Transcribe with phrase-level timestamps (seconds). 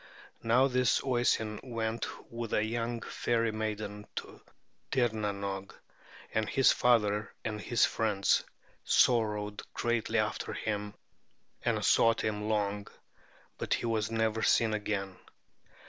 [0.41, 4.41] Now this Oisin went with a young fairy maiden to
[4.91, 5.75] Tirnanoge,
[6.33, 8.43] and his father and his friends
[8.83, 10.95] sorrowed greatly after him
[11.61, 12.87] and sought him long;
[13.59, 15.17] but he was never seen again."